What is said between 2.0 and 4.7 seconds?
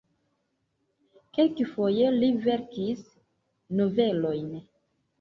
li verkis novelojn.